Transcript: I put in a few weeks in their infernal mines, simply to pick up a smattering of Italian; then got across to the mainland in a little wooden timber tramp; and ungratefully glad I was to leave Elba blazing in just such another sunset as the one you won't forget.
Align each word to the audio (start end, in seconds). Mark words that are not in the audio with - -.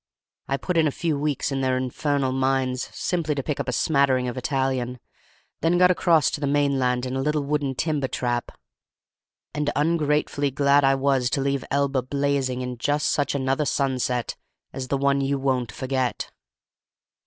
I 0.47 0.57
put 0.57 0.77
in 0.77 0.87
a 0.87 0.97
few 0.97 1.15
weeks 1.15 1.51
in 1.51 1.61
their 1.61 1.77
infernal 1.77 2.31
mines, 2.31 2.89
simply 2.91 3.35
to 3.35 3.43
pick 3.43 3.59
up 3.59 3.69
a 3.69 3.71
smattering 3.71 4.27
of 4.27 4.35
Italian; 4.35 4.99
then 5.59 5.77
got 5.77 5.91
across 5.91 6.31
to 6.31 6.41
the 6.41 6.47
mainland 6.47 7.05
in 7.05 7.15
a 7.15 7.21
little 7.21 7.43
wooden 7.43 7.75
timber 7.75 8.07
tramp; 8.07 8.51
and 9.53 9.69
ungratefully 9.75 10.49
glad 10.49 10.83
I 10.83 10.95
was 10.95 11.29
to 11.29 11.41
leave 11.41 11.63
Elba 11.69 12.01
blazing 12.01 12.61
in 12.63 12.79
just 12.79 13.11
such 13.11 13.35
another 13.35 13.65
sunset 13.67 14.35
as 14.73 14.87
the 14.87 14.97
one 14.97 15.21
you 15.21 15.37
won't 15.37 15.71
forget. 15.71 16.31